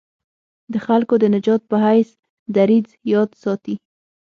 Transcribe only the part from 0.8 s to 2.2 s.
خلکو د نجات په حیث